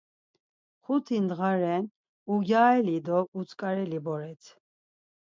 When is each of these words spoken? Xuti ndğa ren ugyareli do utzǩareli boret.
Xuti 0.83 1.15
ndğa 1.25 1.51
ren 1.61 1.85
ugyareli 2.31 2.97
do 3.05 3.19
utzǩareli 3.37 3.99
boret. 4.05 4.43